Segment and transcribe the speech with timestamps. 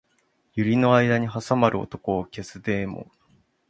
[0.57, 3.11] 百合の間に挟まる男を消すデーモン